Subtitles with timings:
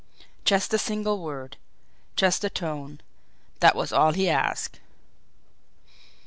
[0.45, 1.57] Just a single word,
[2.15, 3.01] just a tone
[3.59, 4.79] that was all he asked.